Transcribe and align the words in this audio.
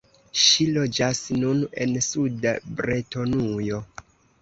Ŝi 0.43 0.65
loĝas 0.77 1.21
nun 1.43 1.63
en 1.87 1.95
suda 2.09 2.57
Bretonujo. 2.83 3.87